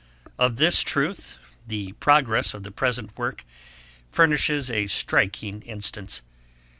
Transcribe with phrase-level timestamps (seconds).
[0.39, 3.45] Of this truth, the progress of the present Work
[4.09, 6.23] furnishes a striking instance.